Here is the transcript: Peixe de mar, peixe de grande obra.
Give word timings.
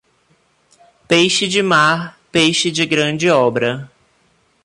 Peixe 1.07 1.47
de 1.47 1.61
mar, 1.61 2.17
peixe 2.31 2.71
de 2.71 2.87
grande 2.87 3.29
obra. 3.29 3.87